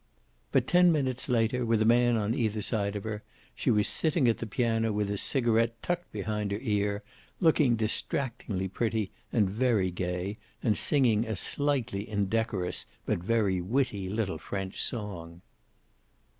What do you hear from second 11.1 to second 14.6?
a slightly indecorous but very witty little